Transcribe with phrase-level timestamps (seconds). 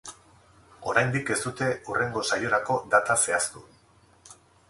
[0.93, 3.65] Oraindik ez dute hurrengo saiorako data zehaztu.